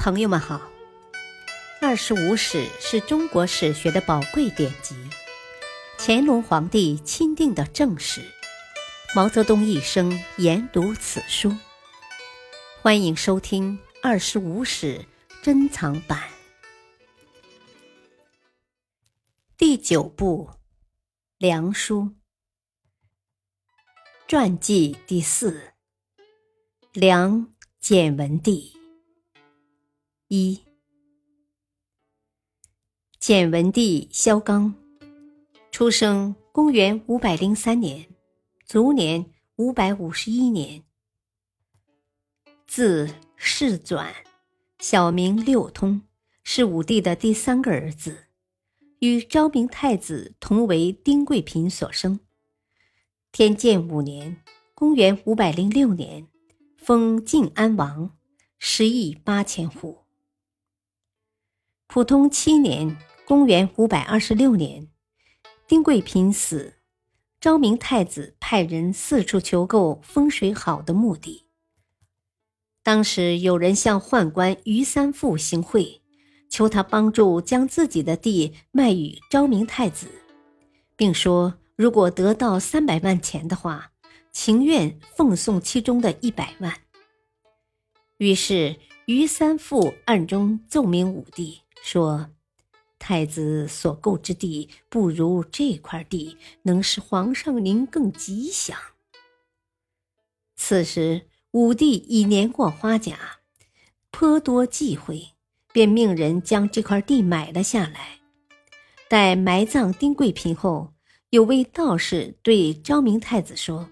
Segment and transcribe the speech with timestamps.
[0.00, 0.56] 朋友们好，
[1.82, 4.96] 《二十五史》是中国史学的宝贵典籍，
[5.98, 8.22] 乾隆皇帝钦定的正史，
[9.14, 11.54] 毛泽东一生研读此书。
[12.80, 15.04] 欢迎收听《二十五史
[15.42, 16.18] 珍藏版》
[19.58, 20.48] 第九部
[21.36, 22.04] 《梁书》
[24.26, 25.74] 传记第四，
[26.94, 28.79] 梁简文帝。
[30.32, 30.60] 一，
[33.18, 34.72] 简文帝萧纲，
[35.72, 38.06] 出生公元五百零三年，
[38.64, 40.84] 卒年五百五十一年。
[42.68, 44.14] 字世转，
[44.78, 46.02] 小名六通，
[46.44, 48.28] 是武帝的第三个儿子，
[49.00, 52.20] 与昭明太子同为丁贵嫔所生。
[53.32, 54.40] 天监五年，
[54.76, 56.28] 公元五百零六年，
[56.78, 58.16] 封晋安王，
[58.60, 59.99] 十亿八千户。
[61.92, 62.96] 普通七年
[63.26, 64.86] （公元五百二十六年），
[65.66, 66.74] 丁贵嫔死，
[67.40, 71.48] 昭明太子派人四处求购风水好的墓地。
[72.84, 76.00] 当时有人向宦官于三富行贿，
[76.48, 80.06] 求他帮助将自己的地卖与昭明太子，
[80.94, 83.90] 并说如果得到三百万钱的话，
[84.30, 86.72] 情愿奉送其中的一百万。
[88.18, 91.62] 于是于三富暗中奏明武帝。
[91.82, 92.30] 说
[92.98, 98.78] ：“太子所购之地，不如这块地能使皇上您更吉祥。”
[100.56, 103.38] 此时武帝已年过花甲，
[104.10, 105.30] 颇多忌讳，
[105.72, 108.20] 便命人将这块地买了下来。
[109.08, 110.92] 待埋葬丁贵嫔后，
[111.30, 113.90] 有位道士对昭明太子说：“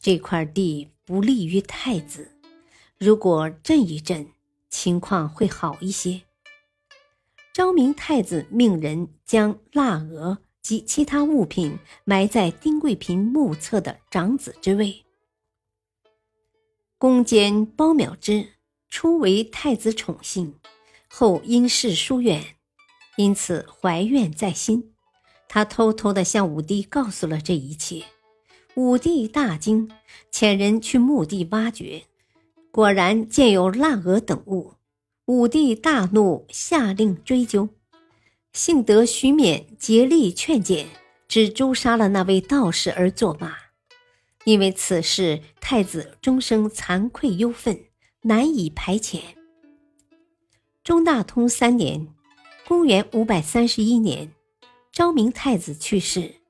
[0.00, 2.30] 这块地不利于太子，
[2.96, 4.28] 如果震一震，
[4.70, 6.22] 情况会好一些。”
[7.60, 15.04] 昭明太子命人将腊鹅及其他物品埋在丁贵嫔墓侧的长子之位。
[16.96, 18.48] 宫监包邈之
[18.88, 20.54] 初为太子宠幸，
[21.06, 22.42] 后因事疏远，
[23.18, 24.94] 因此怀怨在心。
[25.46, 28.02] 他偷偷地向武帝告诉了这一切。
[28.74, 29.90] 武帝大惊，
[30.32, 32.04] 遣人去墓地挖掘，
[32.70, 34.76] 果然见有腊鹅等物。
[35.30, 37.68] 武帝大怒，下令追究。
[38.52, 40.88] 幸得徐勉竭力劝谏，
[41.28, 43.56] 只诛杀了那位道士而作罢。
[44.42, 47.84] 因为此事，太子终生惭愧忧愤，
[48.22, 49.20] 难以排遣。
[50.82, 52.08] 中大通三年
[52.66, 54.32] （公元五百三十一年），
[54.90, 56.40] 昭明太子去世，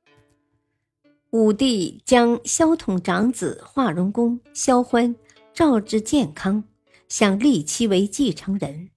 [1.28, 5.14] 武帝将萧统长子华容公萧欢
[5.52, 6.64] 召至建康。
[7.10, 8.90] 想立其为继承人，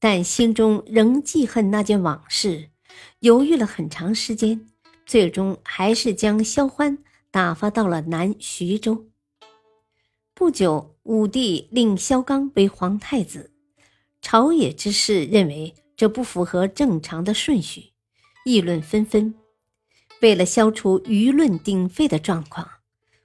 [0.00, 2.70] 但心中仍记恨那件往事，
[3.20, 4.68] 犹豫了很长时间，
[5.06, 6.98] 最终还是将萧欢
[7.30, 9.06] 打发到了南徐州。
[10.34, 13.52] 不久，武帝令萧纲为皇太子，
[14.20, 17.92] 朝野之士认为这不符合正常的顺序，
[18.44, 19.32] 议论纷纷。
[20.20, 22.68] 为了消除舆论鼎沸的状况，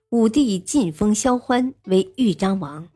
[0.10, 2.88] 武帝晋封萧欢为豫章王。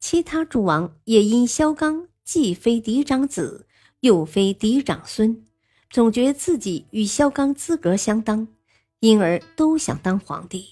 [0.00, 3.66] 其他诸王也因萧纲既非嫡长子，
[4.00, 5.44] 又非嫡长孙，
[5.90, 8.48] 总觉自己与萧纲资格相当，
[9.00, 10.68] 因而都想当皇帝。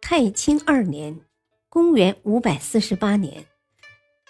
[0.00, 1.20] 太清二年
[1.68, 3.46] （公元五百四十八年），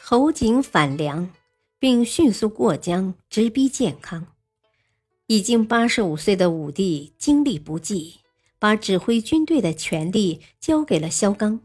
[0.01, 1.31] 侯景反梁，
[1.79, 4.27] 并迅速过江，直逼建康。
[5.27, 8.21] 已经八十五岁的武帝精力不济，
[8.59, 11.61] 把指挥军队的权力交给了萧纲。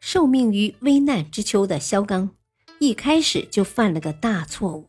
[0.00, 2.30] 受命于危难之秋的萧纲，
[2.78, 4.88] 一开始就犯了个大错误，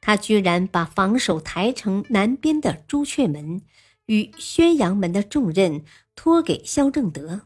[0.00, 3.62] 他居然把防守台城南边的朱雀门
[4.06, 7.42] 与宣阳门的重任托给萧正德，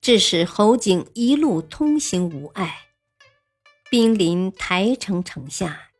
[0.00, 2.76] 致使侯景一路通行无碍，
[3.90, 5.90] 兵临台城城下。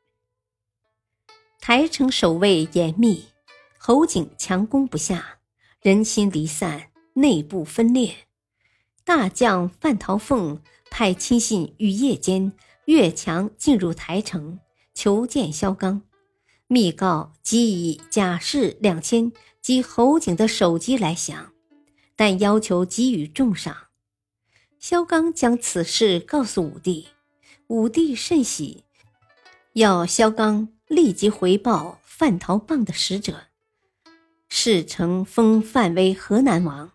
[1.58, 3.26] 台城守卫严密，
[3.78, 5.38] 侯景强攻不下，
[5.82, 8.14] 人心离散，内部分裂。
[9.04, 10.60] 大将范桃凤
[10.90, 12.52] 派亲信于夜间
[12.84, 14.58] 越墙进入台城，
[14.94, 16.02] 求见萧纲，
[16.66, 21.52] 密告即以甲士两千及侯景的首级来降，
[22.16, 23.88] 但要求给予重赏。
[24.78, 27.08] 萧纲将此事告诉武帝，
[27.66, 28.84] 武帝甚喜，
[29.74, 33.44] 要萧纲立即回报范桃棒的使者，
[34.48, 36.92] 事成封范为河南王。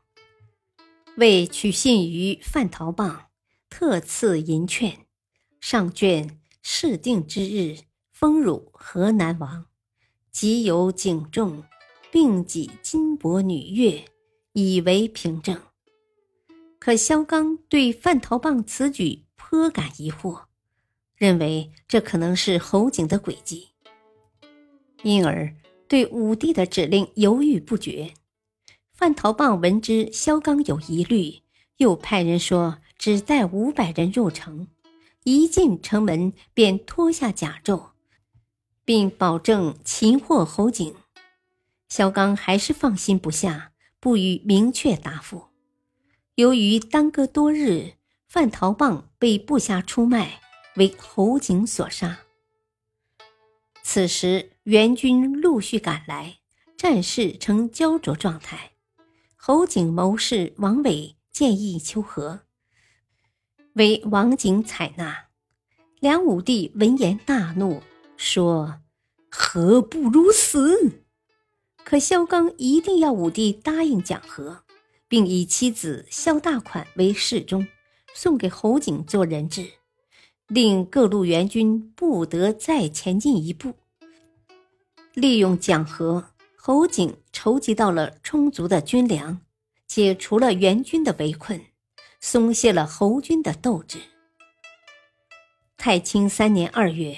[1.17, 3.27] 为取信于范桃棒，
[3.69, 5.05] 特赐银券，
[5.61, 7.77] 上卷试定之日，
[8.11, 9.67] 封汝河南王，
[10.29, 11.63] 即有景仲，
[12.11, 14.03] 并己金帛女乐，
[14.51, 15.57] 以为凭证。
[16.79, 20.43] 可萧纲对范陶棒此举颇感疑惑，
[21.15, 23.69] 认为这可能是侯景的诡计，
[25.03, 25.55] 因而
[25.87, 28.13] 对武帝的指令犹豫不决。
[28.95, 31.41] 范陶棒闻知萧纲有疑虑，
[31.77, 34.69] 又派人说只带五百人入城，
[35.25, 37.89] 一进城门便脱下甲胄，
[38.85, 40.95] 并保证擒获侯景。
[41.89, 45.47] 萧纲还是放心不下，不予明确答复。
[46.35, 47.95] 由于耽搁多日，
[48.29, 50.39] 范陶棒被部下出卖，
[50.77, 52.19] 为侯景所杀。
[53.83, 56.37] 此时援军陆续赶来，
[56.77, 58.71] 战事呈焦灼状态。
[59.47, 62.39] 侯景谋士王伟建议求和，
[63.73, 65.27] 为王景采纳。
[65.99, 67.83] 梁武帝闻言大怒，
[68.17, 68.79] 说
[69.29, 71.03] ：“和不如死。”
[71.85, 74.63] 可萧纲一定要武帝答应讲和。
[75.07, 77.67] 并以妻子萧大款为侍中，
[78.15, 79.73] 送给侯景做人质，
[80.47, 83.75] 令各路援军不得再前进一步。
[85.13, 86.31] 利用讲和，
[86.67, 89.39] 侯景筹集到了充足的军粮，
[89.85, 91.63] 解除了援军的围困，
[92.19, 93.99] 松懈了侯军的斗志。
[95.77, 97.15] 太清三年二月，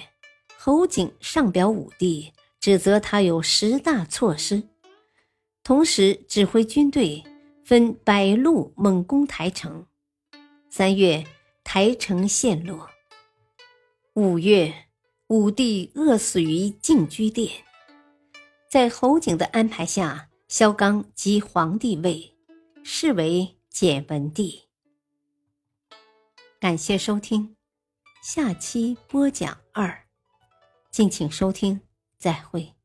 [0.58, 4.64] 侯景上表武帝，指责他有十大错失，
[5.64, 7.24] 同时指挥军队。
[7.64, 9.86] 分百路猛攻台城，
[10.70, 11.26] 三月
[11.64, 12.90] 台城陷落。
[14.16, 14.74] 五月，
[15.28, 17.50] 武帝饿死于静居殿。
[18.78, 22.36] 在侯景的安排下，萧纲即皇帝位，
[22.84, 24.68] 是为简文帝。
[26.60, 27.56] 感谢收听，
[28.22, 30.06] 下期播讲二，
[30.92, 31.82] 敬请收听，
[32.20, 32.77] 再会。